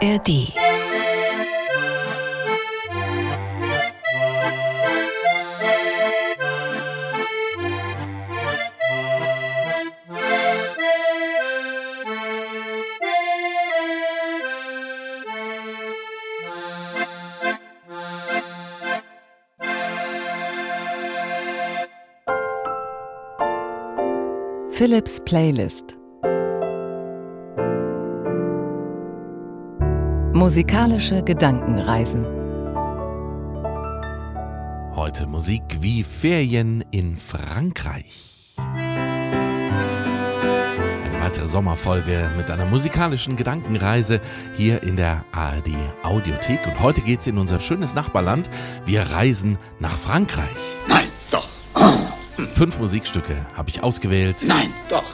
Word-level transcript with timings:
ARD. 0.00 0.28
Philips 24.78 25.18
Playlist 25.18 25.97
Musikalische 30.48 31.22
Gedankenreisen. 31.22 32.24
Heute 34.96 35.26
Musik 35.26 35.62
wie 35.82 36.02
Ferien 36.02 36.82
in 36.90 37.18
Frankreich. 37.18 38.54
Eine 38.56 38.82
weitere 41.22 41.46
Sommerfolge 41.46 42.30
mit 42.38 42.50
einer 42.50 42.64
musikalischen 42.64 43.36
Gedankenreise 43.36 44.22
hier 44.56 44.82
in 44.82 44.96
der 44.96 45.22
ARD 45.32 45.68
Audiothek. 46.02 46.66
Und 46.66 46.80
heute 46.80 47.02
geht 47.02 47.20
es 47.20 47.26
in 47.26 47.36
unser 47.36 47.60
schönes 47.60 47.94
Nachbarland. 47.94 48.48
Wir 48.86 49.02
reisen 49.02 49.58
nach 49.80 49.98
Frankreich. 49.98 50.48
Nein, 50.88 51.08
doch. 51.30 51.46
Fünf 52.54 52.78
Musikstücke 52.78 53.44
habe 53.54 53.68
ich 53.68 53.82
ausgewählt. 53.82 54.36
Nein, 54.46 54.72
doch 54.88 55.04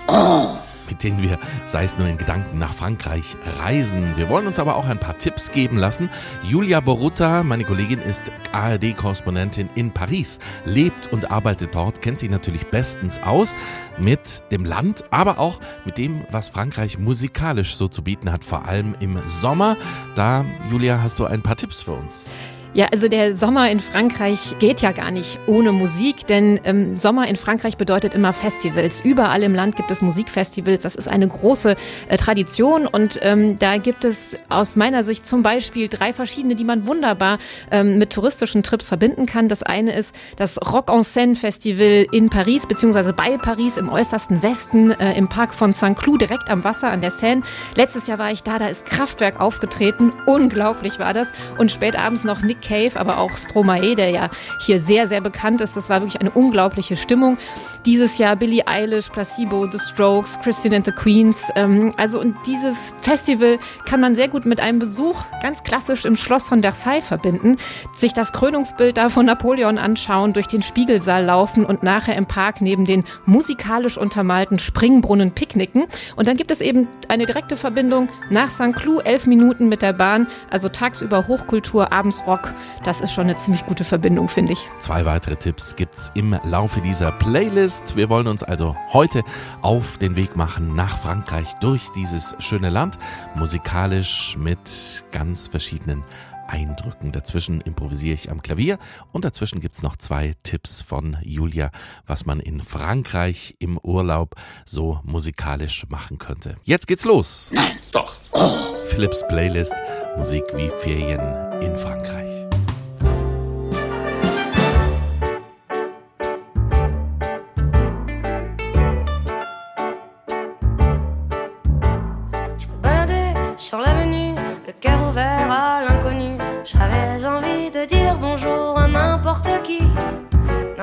mit 0.88 1.02
denen 1.02 1.22
wir, 1.22 1.38
sei 1.66 1.84
es 1.84 1.98
nur 1.98 2.08
in 2.08 2.18
Gedanken, 2.18 2.58
nach 2.58 2.72
Frankreich 2.72 3.36
reisen. 3.60 4.16
Wir 4.16 4.28
wollen 4.28 4.46
uns 4.46 4.58
aber 4.58 4.76
auch 4.76 4.86
ein 4.86 4.98
paar 4.98 5.18
Tipps 5.18 5.50
geben 5.50 5.78
lassen. 5.78 6.10
Julia 6.42 6.80
Borutta, 6.80 7.42
meine 7.42 7.64
Kollegin, 7.64 7.98
ist 8.00 8.30
ARD-Korrespondentin 8.52 9.68
in 9.74 9.90
Paris, 9.90 10.38
lebt 10.64 11.12
und 11.12 11.30
arbeitet 11.30 11.74
dort, 11.74 12.02
kennt 12.02 12.18
sich 12.18 12.30
natürlich 12.30 12.66
bestens 12.66 13.22
aus 13.22 13.54
mit 13.98 14.50
dem 14.50 14.64
Land, 14.64 15.04
aber 15.10 15.38
auch 15.38 15.60
mit 15.84 15.98
dem, 15.98 16.24
was 16.30 16.48
Frankreich 16.48 16.98
musikalisch 16.98 17.76
so 17.76 17.88
zu 17.88 18.02
bieten 18.02 18.30
hat, 18.32 18.44
vor 18.44 18.66
allem 18.66 18.94
im 19.00 19.18
Sommer. 19.26 19.76
Da, 20.14 20.44
Julia, 20.70 21.02
hast 21.02 21.18
du 21.18 21.26
ein 21.26 21.42
paar 21.42 21.56
Tipps 21.56 21.82
für 21.82 21.92
uns. 21.92 22.26
Ja, 22.74 22.88
also 22.90 23.06
der 23.06 23.36
Sommer 23.36 23.70
in 23.70 23.78
Frankreich 23.78 24.56
geht 24.58 24.80
ja 24.80 24.90
gar 24.90 25.12
nicht 25.12 25.38
ohne 25.46 25.70
Musik, 25.70 26.26
denn 26.26 26.58
ähm, 26.64 26.96
Sommer 26.96 27.28
in 27.28 27.36
Frankreich 27.36 27.76
bedeutet 27.76 28.16
immer 28.16 28.32
Festivals. 28.32 29.00
Überall 29.04 29.44
im 29.44 29.54
Land 29.54 29.76
gibt 29.76 29.92
es 29.92 30.02
Musikfestivals. 30.02 30.82
Das 30.82 30.96
ist 30.96 31.06
eine 31.06 31.28
große 31.28 31.76
äh, 32.08 32.16
Tradition 32.16 32.88
und 32.88 33.20
ähm, 33.22 33.60
da 33.60 33.76
gibt 33.76 34.04
es 34.04 34.36
aus 34.48 34.74
meiner 34.74 35.04
Sicht 35.04 35.24
zum 35.24 35.44
Beispiel 35.44 35.86
drei 35.86 36.12
verschiedene, 36.12 36.56
die 36.56 36.64
man 36.64 36.84
wunderbar 36.84 37.38
ähm, 37.70 37.98
mit 37.98 38.10
touristischen 38.10 38.64
Trips 38.64 38.88
verbinden 38.88 39.26
kann. 39.26 39.48
Das 39.48 39.62
eine 39.62 39.94
ist 39.94 40.12
das 40.36 40.58
Rock 40.58 40.90
en 40.90 41.04
Seine 41.04 41.36
Festival 41.36 42.06
in 42.10 42.28
Paris, 42.28 42.66
beziehungsweise 42.66 43.12
bei 43.12 43.38
Paris 43.38 43.76
im 43.76 43.88
äußersten 43.88 44.42
Westen 44.42 44.90
äh, 44.90 45.16
im 45.16 45.28
Park 45.28 45.54
von 45.54 45.74
Saint-Cloud, 45.74 46.22
direkt 46.22 46.50
am 46.50 46.64
Wasser 46.64 46.90
an 46.90 47.02
der 47.02 47.12
Seine. 47.12 47.42
Letztes 47.76 48.08
Jahr 48.08 48.18
war 48.18 48.32
ich 48.32 48.42
da, 48.42 48.58
da 48.58 48.66
ist 48.66 48.84
Kraftwerk 48.84 49.40
aufgetreten. 49.40 50.12
Unglaublich 50.26 50.98
war 50.98 51.14
das. 51.14 51.32
Und 51.56 51.70
spät 51.70 51.96
abends 51.96 52.24
noch 52.24 52.42
Nick 52.42 52.63
Cave, 52.66 52.98
aber 52.98 53.18
auch 53.18 53.36
Stromae, 53.36 53.94
der 53.94 54.10
ja 54.10 54.30
hier 54.60 54.80
sehr, 54.80 55.08
sehr 55.08 55.20
bekannt 55.20 55.60
ist. 55.60 55.76
Das 55.76 55.88
war 55.88 56.00
wirklich 56.00 56.20
eine 56.20 56.30
unglaubliche 56.30 56.96
Stimmung. 56.96 57.38
Dieses 57.86 58.16
Jahr 58.16 58.34
Billie 58.34 58.66
Eilish, 58.66 59.10
Placebo, 59.10 59.66
The 59.70 59.78
Strokes, 59.78 60.38
Christine 60.40 60.76
and 60.76 60.86
the 60.86 60.90
Queens. 60.90 61.36
Ähm, 61.54 61.92
also 61.98 62.18
und 62.18 62.34
dieses 62.46 62.78
Festival 63.02 63.58
kann 63.84 64.00
man 64.00 64.14
sehr 64.14 64.28
gut 64.28 64.46
mit 64.46 64.58
einem 64.58 64.78
Besuch 64.78 65.22
ganz 65.42 65.62
klassisch 65.64 66.06
im 66.06 66.16
Schloss 66.16 66.48
von 66.48 66.62
Versailles 66.62 67.04
verbinden, 67.04 67.58
sich 67.94 68.14
das 68.14 68.32
Krönungsbild 68.32 68.96
da 68.96 69.10
von 69.10 69.26
Napoleon 69.26 69.76
anschauen, 69.76 70.32
durch 70.32 70.46
den 70.46 70.62
Spiegelsaal 70.62 71.24
laufen 71.24 71.66
und 71.66 71.82
nachher 71.82 72.16
im 72.16 72.24
Park 72.24 72.62
neben 72.62 72.86
den 72.86 73.04
musikalisch 73.26 73.98
untermalten 73.98 74.58
Springbrunnen 74.58 75.32
picknicken. 75.32 75.84
Und 76.16 76.26
dann 76.26 76.38
gibt 76.38 76.52
es 76.52 76.62
eben 76.62 76.88
eine 77.08 77.26
direkte 77.26 77.58
Verbindung 77.58 78.08
nach 78.30 78.50
St. 78.50 78.74
Cloud, 78.74 79.04
elf 79.04 79.26
Minuten 79.26 79.68
mit 79.68 79.82
der 79.82 79.92
Bahn, 79.92 80.26
also 80.48 80.70
tagsüber 80.70 81.28
Hochkultur, 81.28 81.92
abends 81.92 82.22
Rock. 82.26 82.54
Das 82.82 83.02
ist 83.02 83.12
schon 83.12 83.24
eine 83.24 83.36
ziemlich 83.36 83.66
gute 83.66 83.84
Verbindung, 83.84 84.30
finde 84.30 84.54
ich. 84.54 84.66
Zwei 84.80 85.04
weitere 85.04 85.36
Tipps 85.36 85.76
gibt's 85.76 86.10
im 86.14 86.34
Laufe 86.44 86.80
dieser 86.80 87.12
Playlist 87.12 87.73
ist. 87.82 87.96
Wir 87.96 88.08
wollen 88.08 88.26
uns 88.26 88.42
also 88.42 88.76
heute 88.92 89.22
auf 89.62 89.98
den 89.98 90.16
Weg 90.16 90.36
machen 90.36 90.74
nach 90.74 90.98
Frankreich 90.98 91.54
durch 91.54 91.90
dieses 91.90 92.36
schöne 92.38 92.70
Land, 92.70 92.98
musikalisch 93.34 94.36
mit 94.38 95.04
ganz 95.10 95.48
verschiedenen 95.48 96.04
Eindrücken. 96.46 97.10
Dazwischen 97.10 97.60
improvisiere 97.60 98.14
ich 98.14 98.30
am 98.30 98.42
Klavier 98.42 98.78
und 99.12 99.24
dazwischen 99.24 99.60
gibt 99.60 99.74
es 99.74 99.82
noch 99.82 99.96
zwei 99.96 100.34
Tipps 100.42 100.82
von 100.82 101.16
Julia, 101.22 101.70
was 102.06 102.26
man 102.26 102.40
in 102.40 102.62
Frankreich 102.62 103.56
im 103.58 103.78
Urlaub 103.78 104.34
so 104.64 105.00
musikalisch 105.02 105.86
machen 105.88 106.18
könnte. 106.18 106.56
Jetzt 106.64 106.86
geht's 106.86 107.04
los. 107.04 107.50
Nein, 107.52 107.76
doch. 107.92 108.16
Oh. 108.32 108.74
Philips 108.86 109.26
Playlist 109.26 109.74
Musik 110.16 110.44
wie 110.54 110.70
Ferien 110.80 111.62
in 111.62 111.76
Frankreich. 111.76 112.53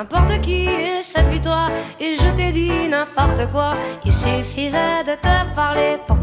N'importe 0.02 0.42
qui, 0.42 0.68
puis 1.30 1.40
toi, 1.42 1.68
et 2.00 2.18
je 2.18 2.36
t'ai 2.36 2.52
dit 2.52 2.88
n'importe 2.90 3.52
quoi. 3.52 3.74
Il 4.04 4.12
suffisait 4.12 5.04
de 5.06 5.14
te 5.14 5.56
parler 5.56 5.98
pour 6.08 6.21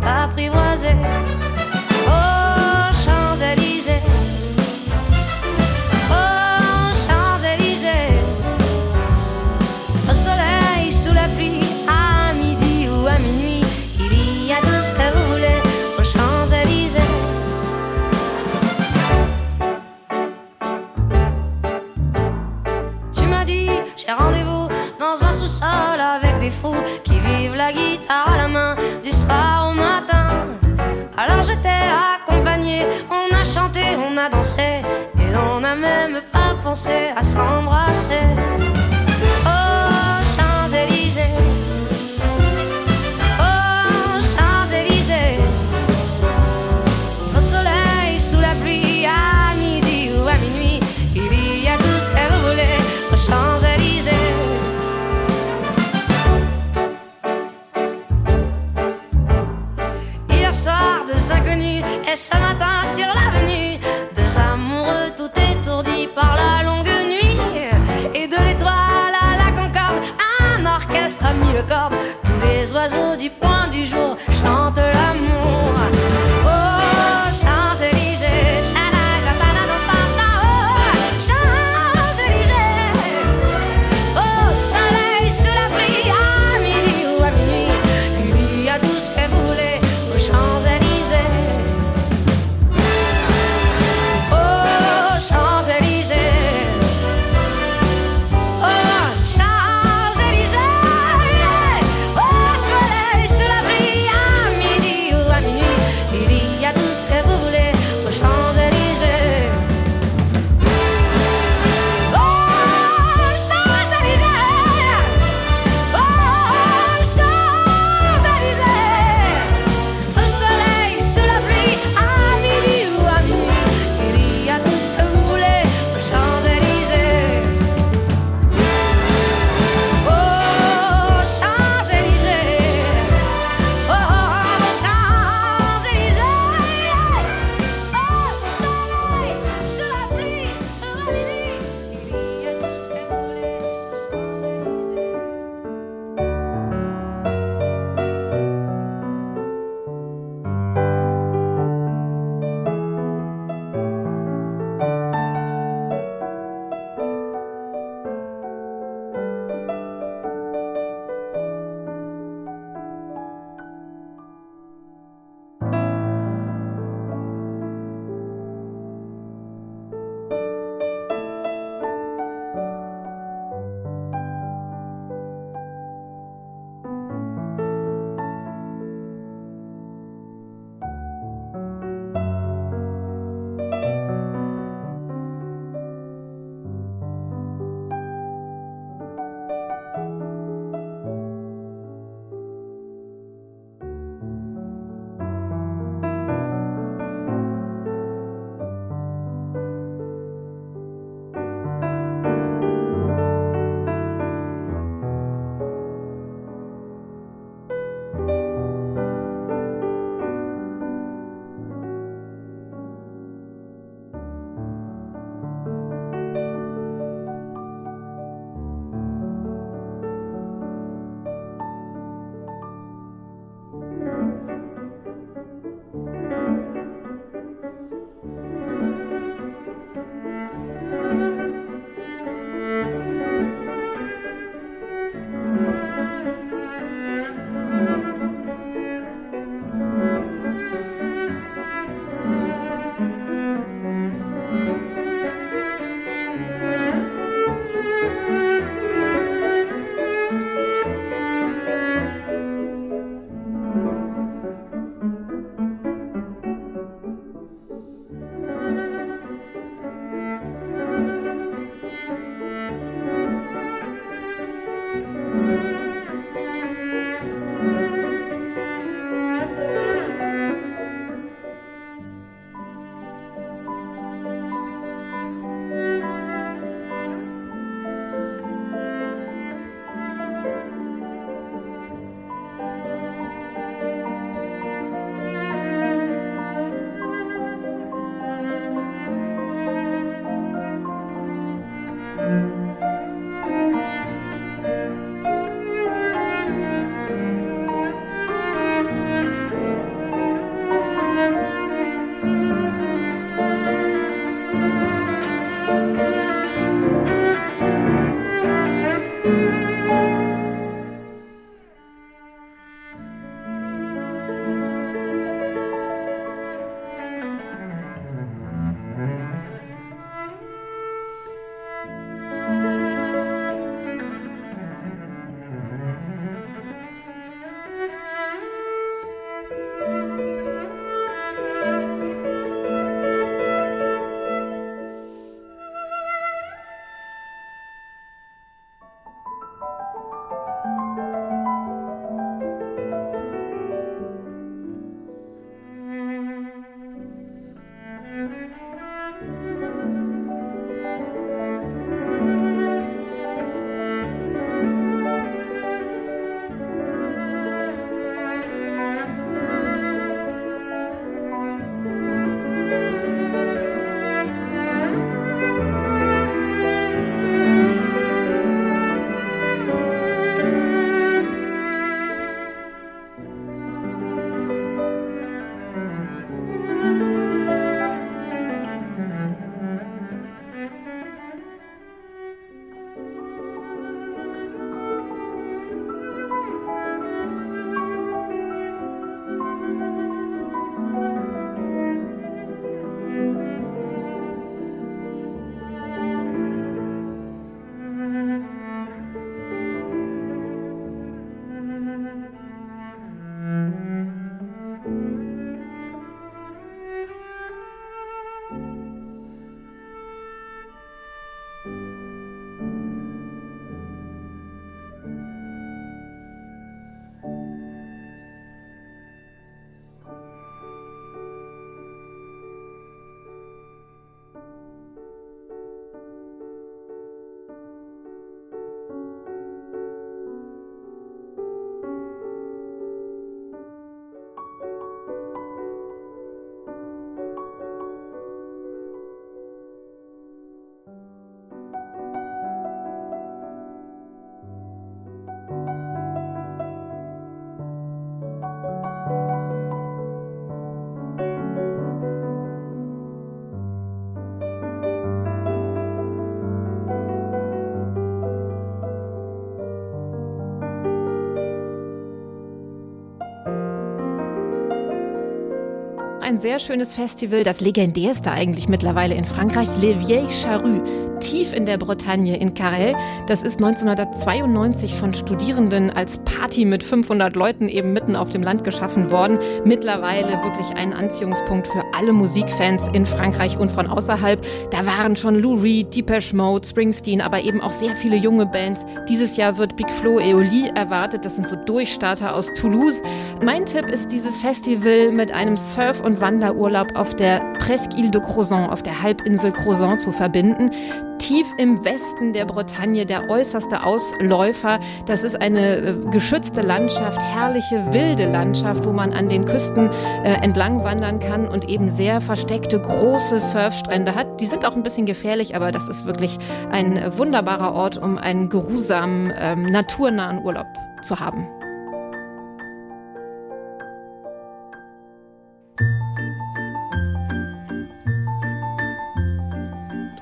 ein 466.39 466.43
sehr 466.43 466.61
schönes 466.61 466.95
Festival, 466.95 467.43
das 467.43 467.61
legendärste 467.61 468.31
eigentlich 468.31 468.69
mittlerweile 468.69 469.17
in 469.17 469.25
Frankreich, 469.25 469.69
Le 469.83 469.99
Vieille 469.99 470.31
Charrue 470.31 471.08
tief 471.21 471.53
in 471.53 471.67
der 471.67 471.79
Bretagne 471.79 472.37
in 472.37 472.55
Carrel. 472.55 472.95
Das 473.27 473.43
ist 473.43 473.63
1992 473.63 474.95
von 474.95 475.15
Studierenden 475.15 475.91
als 475.91 476.19
Party 476.19 476.65
mit 476.65 476.83
500 476.85 477.37
Leuten 477.37 477.69
eben 477.69 477.93
mitten 477.93 478.17
auf 478.17 478.31
dem 478.31 478.43
Land 478.43 478.65
geschaffen 478.65 479.11
worden. 479.11 479.39
Mittlerweile 479.65 480.43
wirklich 480.43 480.77
ein 480.77 480.93
Anziehungspunkt 480.93 481.69
für 481.69 481.85
alle 481.95 482.13
Musikfans 482.13 482.89
in 482.93 483.07
Frankreich 483.07 483.59
und 483.59 483.71
von 483.71 483.87
außerhalb. 483.87 484.45
Da 484.71 484.87
waren 484.87 485.17
schon 485.17 485.37
Lou 485.37 485.55
Reed, 485.55 485.95
Depeche 485.95 486.37
Mode, 486.37 486.67
Springsteen, 486.67 487.21
aber 487.21 487.41
eben 487.41 487.61
auch 487.61 487.73
sehr 487.73 487.97
viele 487.97 488.17
junge 488.17 488.47
Bands. 488.47 488.85
Dieses 489.09 489.37
Jahr 489.37 489.59
wird 489.59 489.77
Big 489.77 489.91
Flo 489.91 490.19
Eoli 490.19 490.71
erwartet. 490.75 491.25
Das 491.25 491.37
sind 491.37 491.49
so 491.49 491.57
Durchstarter 491.57 492.35
aus 492.35 492.47
Toulouse. 492.55 493.03
Mein 493.43 493.67
Tipp 493.67 493.89
ist 493.89 494.13
dieses 494.13 494.41
Festival 494.41 495.13
mit 495.13 495.33
einem 495.33 495.57
Surf- 495.57 496.01
und 496.01 496.21
Wanderurlaub 496.21 496.95
auf 496.95 497.15
der 497.15 497.43
Presqu'île 497.59 498.11
de 498.11 498.21
Crozon, 498.21 498.71
auf 498.71 498.83
der 498.83 499.03
Halbinsel 499.03 499.53
Crozon 499.53 499.99
zu 500.01 500.13
verbinden 500.13 500.71
tief 501.19 501.47
im 501.59 501.85
Westen 501.85 502.33
der 502.33 502.45
Bretagne, 502.45 503.05
der 503.05 503.29
äußerste 503.29 503.83
Ausläufer. 503.83 504.81
Das 505.07 505.25
ist 505.25 505.41
eine 505.41 505.77
äh, 505.77 505.95
geschützte 506.11 506.63
Landschaft, 506.63 507.21
herrliche 507.21 507.93
wilde 507.93 508.31
Landschaft, 508.31 508.85
wo 508.85 508.93
man 508.93 509.13
an 509.13 509.29
den 509.29 509.45
Küsten 509.45 509.91
äh, 510.25 510.35
entlang 510.43 510.85
wandern 510.85 511.21
kann 511.21 511.49
und 511.49 511.69
eben 511.69 511.91
sehr 511.91 512.21
versteckte 512.21 512.81
große 512.81 513.41
Surfstrände 513.53 514.15
hat. 514.15 514.41
Die 514.41 514.47
sind 514.47 514.65
auch 514.65 514.77
ein 514.77 514.83
bisschen 514.83 515.07
gefährlich, 515.07 515.55
aber 515.55 515.73
das 515.73 515.89
ist 515.89 516.07
wirklich 516.07 516.39
ein 516.71 517.13
wunderbarer 517.17 517.75
Ort, 517.75 517.99
um 517.99 518.19
einen 518.19 518.49
geruhsamen, 518.49 519.33
ähm, 519.37 519.71
naturnahen 519.71 520.45
Urlaub 520.45 520.67
zu 521.03 521.19
haben. 521.21 521.58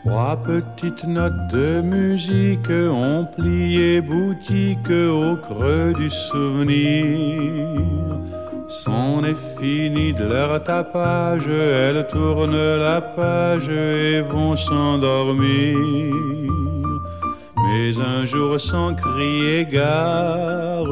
Trois 0.07 0.37
petites 0.37 1.05
notes 1.05 1.49
de 1.49 1.81
musique 1.81 2.71
ont 2.71 3.27
plié 3.37 4.01
boutique 4.01 4.89
au 4.89 5.35
creux 5.37 5.93
du 5.99 6.09
souvenir. 6.09 7.73
C'en 8.71 9.25
est 9.25 9.43
fini 9.59 10.13
de 10.13 10.25
leur 10.25 10.63
tapage, 10.63 11.49
elles 11.49 12.07
tournent 12.07 12.79
la 12.79 13.01
page 13.01 13.69
et 13.69 14.21
vont 14.21 14.55
s'endormir. 14.55 15.77
Mais 17.65 18.01
un 18.01 18.25
jour 18.25 18.61
sans 18.61 18.95
crier 18.95 19.67
gare, 19.67 20.87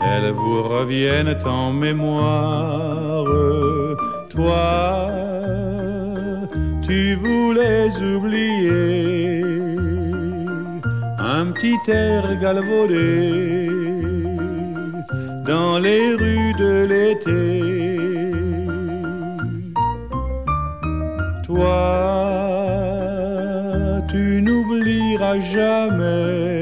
elles 0.00 0.30
vous 0.30 0.62
reviennent 0.62 1.36
en 1.44 1.72
mémoire. 1.72 3.24
Toi, 4.30 5.23
tu 6.86 7.14
voulais 7.14 7.88
oublier 8.14 9.42
un 11.18 11.46
petit 11.52 11.78
air 11.88 12.22
galvaudé 12.40 13.68
dans 15.46 15.78
les 15.78 16.14
rues 16.14 16.54
de 16.58 16.86
l'été. 16.90 18.00
Toi, 21.46 21.80
tu 24.10 24.42
n'oublieras 24.42 25.38
jamais 25.40 26.54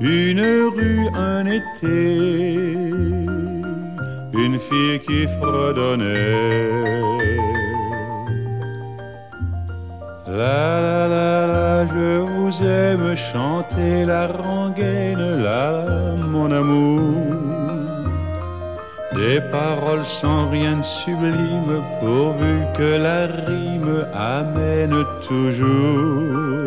une 0.00 0.44
rue, 0.74 1.06
un 1.14 1.44
été, 1.46 2.72
une 4.44 4.58
fille 4.58 5.00
qui 5.06 5.26
fredonnait. 5.38 7.01
Chanter 13.14 14.04
la 14.04 14.26
rengaine, 14.26 15.42
la 15.42 15.84
mon 16.16 16.50
amour. 16.50 17.14
Des 19.14 19.40
paroles 19.40 20.04
sans 20.04 20.48
rien 20.48 20.76
de 20.78 20.82
sublime, 20.82 21.82
pourvu 22.00 22.54
que 22.76 22.96
la 22.96 23.26
rime 23.26 24.06
amène 24.14 25.04
toujours 25.28 26.62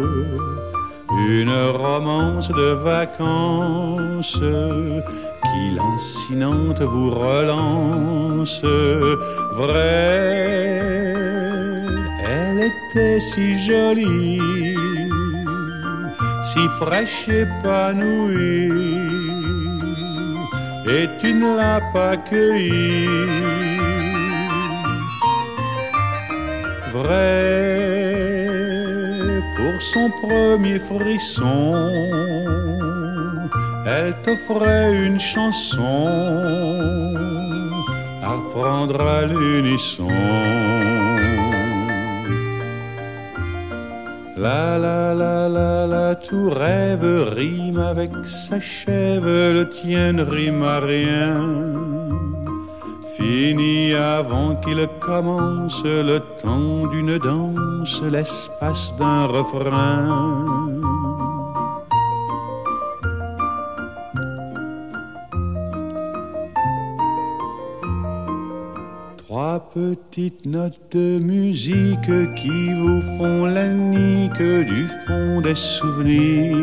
une 1.18 1.54
romance 1.72 2.50
de 2.50 2.74
vacances 2.84 4.40
qui 5.44 5.75
lancinante 5.75 6.82
vous 6.82 7.12
relance. 7.12 8.64
Vrai, 9.54 10.82
elle 12.28 12.60
était 12.70 13.20
si 13.20 13.58
jolie, 13.60 14.75
si 16.56 16.70
fraîche 16.80 17.28
épanouie, 17.28 18.72
et 20.96 21.06
tu 21.20 21.34
ne 21.34 21.58
l'as 21.58 21.82
pas 21.92 22.16
cueillie. 22.16 23.10
Vrai, 26.94 27.68
pour 29.58 29.76
son 29.82 30.08
premier 30.24 30.80
frisson, 30.80 31.74
elle 33.86 34.14
t'offrait 34.24 34.94
une 35.08 35.20
chanson 35.20 36.06
à 38.24 38.30
reprendre 38.38 39.02
à 39.02 39.26
l'unisson. 39.26 40.08
La 44.38 44.77
la 44.77 45.13
la 45.13 45.48
la 45.48 45.88
la, 45.88 46.15
tout 46.15 46.50
rêve 46.50 47.34
rime 47.34 47.80
avec 47.80 48.12
s'achève, 48.25 49.25
le 49.25 49.70
tien 49.70 50.12
ne 50.12 50.24
rime 50.24 50.62
à 50.62 50.80
rien. 50.80 51.42
Fini 53.15 53.94
avant 53.94 54.56
qu'il 54.58 54.86
commence 55.00 55.82
le 55.86 56.20
temps 56.42 56.86
d'une 56.88 57.18
danse, 57.18 58.01
l'espace 58.04 58.94
d'un 58.98 59.25
refrain. 59.25 60.65
Petites 69.75 70.46
notes 70.46 70.79
de 70.94 71.20
musique 71.20 72.13
qui 72.38 72.74
vous 72.75 73.01
font 73.17 73.46
la 73.46 73.67
nique 73.67 74.48
du 74.72 74.88
fond 75.05 75.41
des 75.41 75.53
souvenirs. 75.53 76.55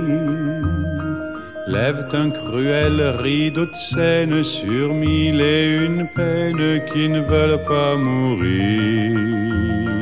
Lèvent 1.69 2.09
un 2.15 2.31
cruel 2.31 3.03
rideau 3.23 3.67
de 3.67 3.75
scène 3.75 4.43
sur 4.43 4.95
mille 4.95 5.43
et 5.43 5.85
une 5.85 6.09
peine 6.17 6.81
qui 6.91 7.11
ne 7.11 7.21
veulent 7.21 7.63
pas 7.69 7.97
mourir. 7.97 10.02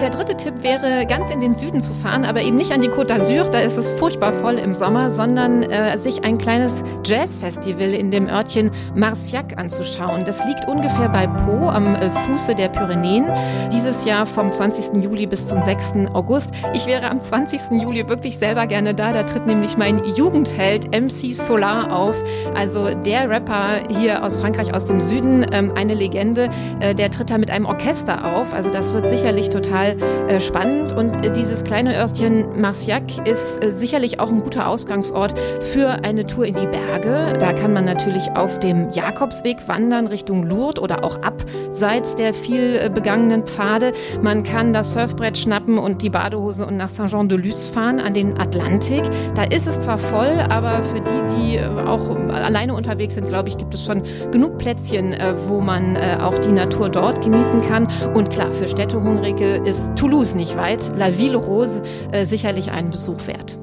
Der 0.00 0.10
dritte 0.10 0.36
Tipp 0.36 0.62
wäre, 0.62 1.06
ganz 1.06 1.28
in 1.28 1.40
den 1.40 1.56
Süden 1.56 1.82
zu 1.82 1.92
fahren, 1.92 2.24
aber 2.24 2.40
eben 2.40 2.56
nicht 2.56 2.70
an 2.70 2.80
die 2.80 2.88
Côte 2.88 3.08
d'Azur, 3.08 3.50
da 3.50 3.58
ist 3.58 3.76
es 3.76 3.88
furchtbar 3.98 4.32
voll 4.32 4.54
im 4.54 4.76
Sommer, 4.76 5.10
sondern 5.10 5.64
äh, 5.64 5.98
sich 5.98 6.22
ein 6.22 6.38
kleines 6.38 6.84
Jazzfestival 7.04 7.94
in 7.94 8.12
dem 8.12 8.28
Örtchen 8.28 8.70
Marciac 8.94 9.58
anzuschauen. 9.58 10.24
Das 10.24 10.38
liegt 10.46 10.68
ungefähr 10.68 11.08
bei 11.08 11.26
Po 11.26 11.68
am 11.68 11.96
äh, 11.96 12.12
Fuße 12.12 12.54
der 12.54 12.68
Pyrenäen. 12.68 13.26
Dieses 13.72 14.04
Jahr 14.04 14.24
vom 14.24 14.52
20. 14.52 15.02
Juli 15.02 15.26
bis 15.26 15.48
zum 15.48 15.62
6. 15.62 16.08
August. 16.14 16.50
Ich 16.74 16.86
wäre 16.86 17.10
am 17.10 17.20
20. 17.20 17.60
Juli 17.82 18.08
wirklich 18.08 18.38
selber 18.38 18.66
gerne 18.66 18.94
da. 18.94 19.12
Da 19.12 19.24
tritt 19.24 19.46
nämlich 19.46 19.76
mein 19.76 20.04
Jugendheld 20.14 20.96
MC 20.96 21.34
Solar 21.34 21.92
auf. 21.92 22.14
Also 22.54 22.94
der 22.94 23.28
Rapper 23.28 23.80
hier 23.88 24.22
aus 24.22 24.38
Frankreich, 24.38 24.72
aus 24.72 24.86
dem 24.86 25.00
Süden, 25.00 25.44
ähm, 25.50 25.72
eine 25.74 25.94
Legende. 25.94 26.50
Äh, 26.78 26.94
der 26.94 27.10
tritt 27.10 27.30
da 27.30 27.38
mit 27.38 27.50
einem 27.50 27.66
Orchester 27.66 28.36
auf. 28.36 28.54
Also 28.54 28.70
das 28.70 28.92
wird 28.92 29.08
sicherlich 29.08 29.50
total 29.50 29.87
äh, 29.92 30.40
spannend. 30.40 30.92
Und 30.92 31.24
äh, 31.24 31.32
dieses 31.32 31.64
kleine 31.64 31.96
Örtchen 31.96 32.60
Marciac 32.60 33.26
ist 33.26 33.62
äh, 33.62 33.72
sicherlich 33.72 34.20
auch 34.20 34.30
ein 34.30 34.40
guter 34.40 34.68
Ausgangsort 34.68 35.34
für 35.60 36.04
eine 36.04 36.26
Tour 36.26 36.46
in 36.46 36.54
die 36.54 36.66
Berge. 36.66 37.36
Da 37.38 37.52
kann 37.52 37.72
man 37.72 37.84
natürlich 37.84 38.30
auf 38.32 38.58
dem 38.60 38.90
Jakobsweg 38.90 39.68
wandern 39.68 40.06
Richtung 40.06 40.44
Lourdes 40.44 40.82
oder 40.82 41.04
auch 41.04 41.18
abseits 41.22 42.14
der 42.14 42.34
viel 42.34 42.76
äh, 42.76 42.90
begangenen 42.92 43.44
Pfade. 43.44 43.92
Man 44.22 44.44
kann 44.44 44.72
das 44.72 44.92
Surfbrett 44.92 45.38
schnappen 45.38 45.78
und 45.78 46.02
die 46.02 46.10
Badehose 46.10 46.66
und 46.66 46.76
nach 46.76 46.88
Saint-Jean-de-Luz 46.88 47.68
fahren 47.68 48.00
an 48.00 48.14
den 48.14 48.38
Atlantik. 48.38 49.02
Da 49.34 49.44
ist 49.44 49.66
es 49.66 49.80
zwar 49.80 49.98
voll, 49.98 50.44
aber 50.48 50.82
für 50.82 51.00
die, 51.00 51.36
die 51.36 51.56
äh, 51.56 51.66
auch 51.66 52.08
alleine 52.30 52.74
unterwegs 52.74 53.14
sind, 53.14 53.28
glaube 53.28 53.48
ich, 53.48 53.56
gibt 53.56 53.74
es 53.74 53.84
schon 53.84 54.02
genug 54.30 54.58
Plätzchen, 54.58 55.12
äh, 55.12 55.34
wo 55.46 55.60
man 55.60 55.96
auch 56.20 56.38
die 56.38 56.52
Natur 56.52 56.88
dort 56.88 57.22
genießen 57.22 57.66
kann. 57.68 57.88
Und 58.14 58.30
klar, 58.30 58.52
für 58.52 58.68
Städtehungrige 58.68 59.56
ist 59.64 59.77
Toulouse 59.96 60.34
nicht 60.34 60.56
weit, 60.56 60.80
La 60.96 61.18
Ville 61.18 61.36
Rose, 61.36 61.82
äh, 62.12 62.24
sicherlich 62.24 62.70
einen 62.70 62.90
Besuch 62.90 63.26
wert. 63.26 63.57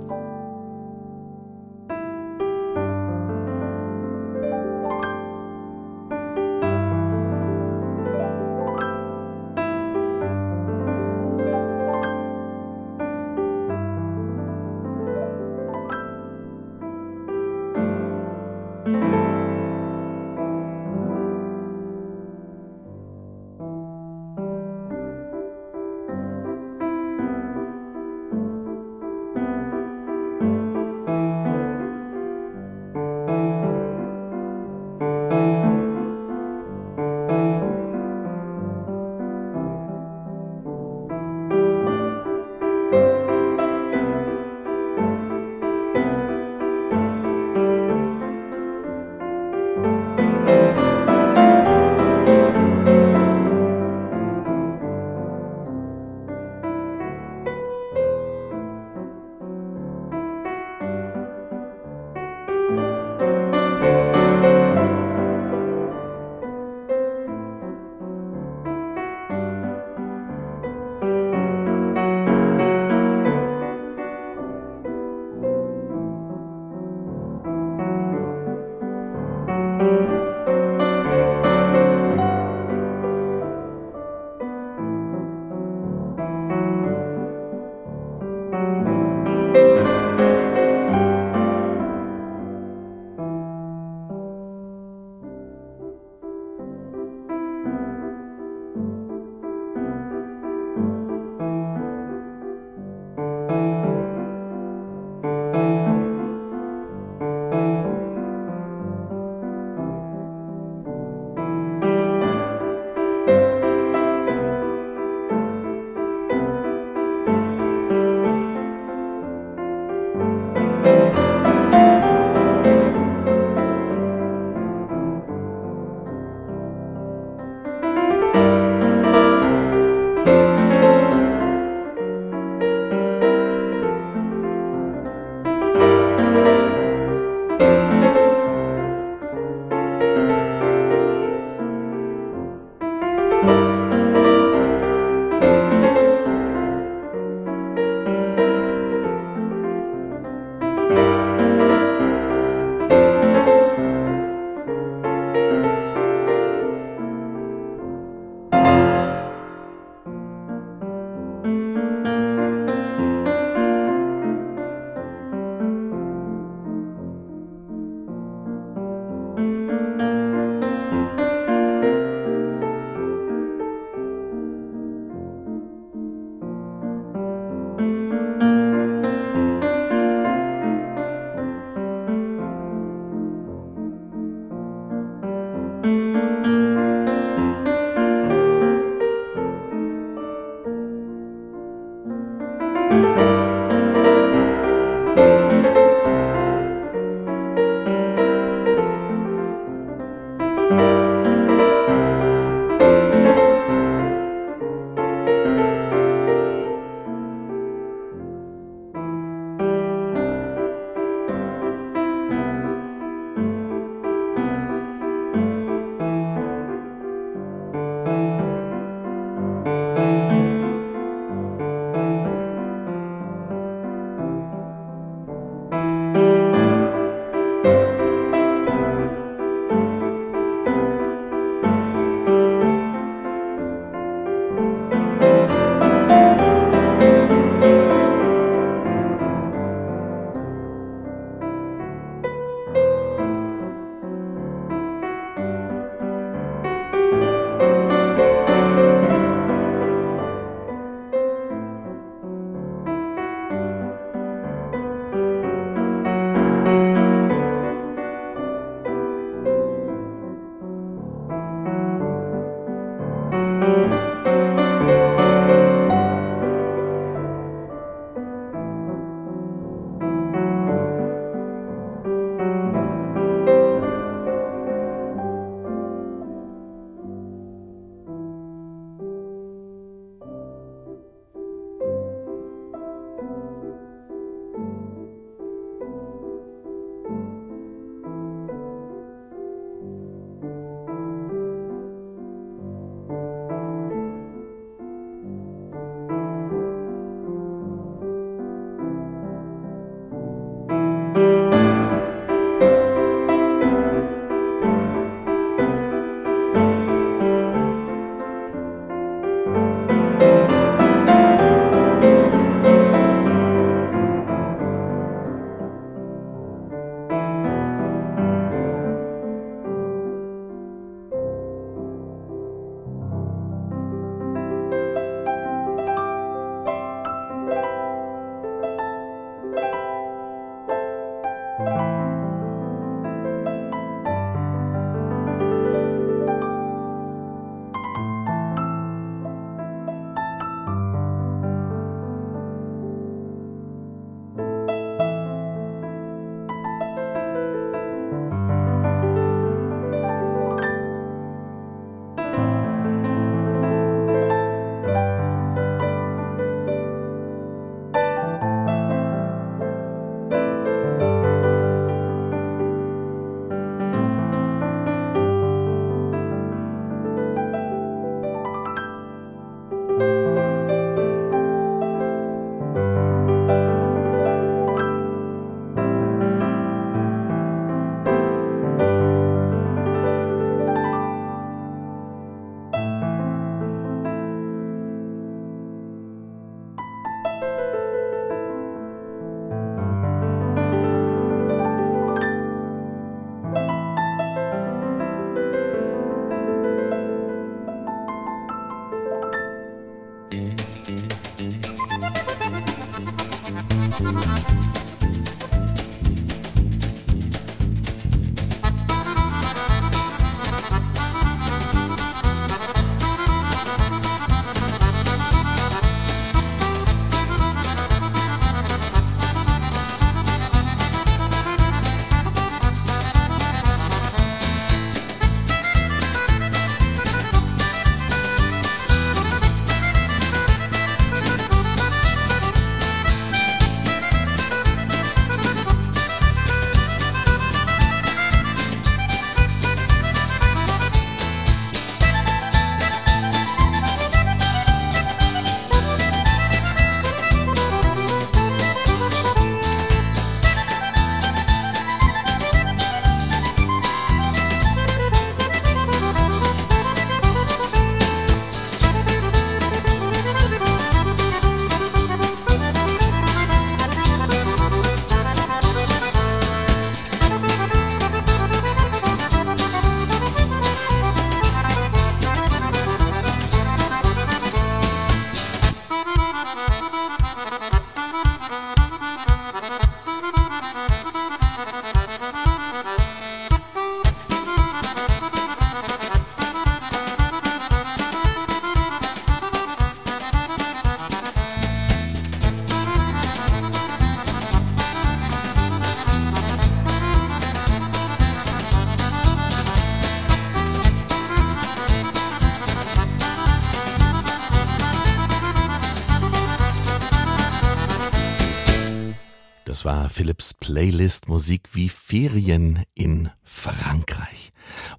Playlist 510.66 511.28
Musik 511.28 511.76
wie 511.76 511.90
Ferien 511.90 512.86
in 512.96 513.30
Frankreich. 513.44 514.52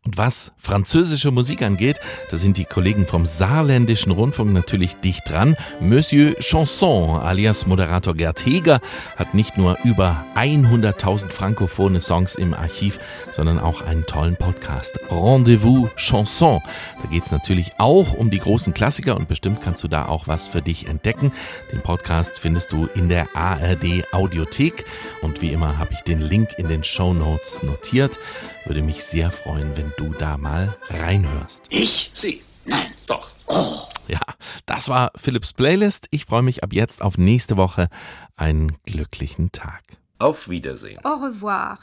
Und 0.04 0.16
was 0.16 0.52
französische 0.58 1.30
Musik 1.30 1.62
angeht, 1.62 2.00
da 2.30 2.36
sind 2.36 2.56
die 2.56 2.64
Kollegen 2.64 3.06
vom 3.06 3.26
Saarländischen 3.26 4.12
Rundfunk 4.12 4.52
natürlich 4.52 4.96
dicht 4.96 5.28
dran. 5.28 5.56
Monsieur 5.80 6.34
Chanson 6.38 7.20
alias 7.20 7.66
Moderator 7.66 8.14
Gerd 8.14 8.44
Heger 8.44 8.80
hat 9.16 9.34
nicht 9.34 9.58
nur 9.58 9.78
über 9.84 10.24
100.000 10.34 11.30
frankophone 11.30 12.00
Songs 12.00 12.34
im 12.34 12.54
Archiv, 12.54 12.98
sondern 13.30 13.58
auch 13.58 13.82
einen 13.82 14.06
tollen 14.06 14.36
Podcast. 14.36 14.98
Rendezvous 15.10 15.88
Chanson. 15.96 16.60
Da 17.02 17.08
geht 17.08 17.24
es 17.24 17.32
natürlich 17.32 17.72
auch 17.78 18.12
um 18.14 18.30
die 18.30 18.38
großen 18.38 18.74
Klassiker 18.74 19.16
und 19.16 19.28
bestimmt 19.28 19.60
kannst 19.62 19.82
du 19.84 19.88
da 19.88 20.06
auch 20.06 20.28
was 20.28 20.48
für 20.48 20.62
dich 20.62 20.86
entdecken. 20.86 21.32
Den 21.72 21.80
Podcast 21.80 22.38
findest 22.38 22.72
du 22.72 22.88
in 22.94 23.08
der 23.08 23.28
ARD 23.34 24.12
Audiothek 24.12 24.84
und 25.22 25.42
wie 25.42 25.52
immer 25.52 25.78
habe 25.78 25.92
ich 25.92 26.00
den 26.00 26.20
Link 26.20 26.50
in 26.58 26.68
den 26.68 26.84
Show 26.84 27.12
Notes 27.14 27.62
notiert. 27.62 28.18
Würde 28.66 28.82
mich 28.82 29.04
sehr 29.04 29.30
freuen, 29.30 29.76
wenn 29.76 29.92
du 29.96 30.12
da 30.12 30.36
mal 30.36 30.76
reinhörst. 30.90 31.66
Ich? 31.70 32.10
Sie? 32.14 32.42
Nein, 32.64 32.92
doch. 33.06 33.30
Oh. 33.46 33.82
Ja, 34.08 34.20
das 34.66 34.88
war 34.88 35.12
Philips 35.14 35.52
Playlist. 35.52 36.08
Ich 36.10 36.24
freue 36.24 36.42
mich 36.42 36.64
ab 36.64 36.72
jetzt 36.72 37.00
auf 37.00 37.16
nächste 37.16 37.56
Woche. 37.56 37.88
Einen 38.34 38.76
glücklichen 38.84 39.52
Tag. 39.52 39.84
Auf 40.18 40.48
Wiedersehen. 40.48 40.98
Au 41.04 41.14
revoir. 41.14 41.78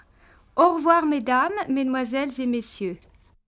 Au 0.56 0.76
revoir, 0.76 1.06
mesdames, 1.06 1.54
mesdemoiselles 1.70 2.38
et 2.38 2.48
messieurs. 2.48 2.98